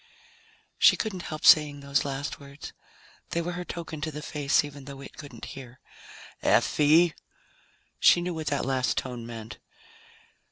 [0.79, 2.73] She couldn't help saying those last words.
[3.29, 5.79] They were her token to the face, even though it couldn't hear.
[6.41, 7.13] "Effie!"
[7.99, 9.59] She knew what that last tone meant.